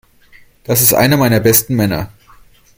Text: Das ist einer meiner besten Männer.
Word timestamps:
Das 0.63 0.81
ist 0.81 0.95
einer 0.95 1.15
meiner 1.15 1.39
besten 1.39 1.75
Männer. 1.75 2.09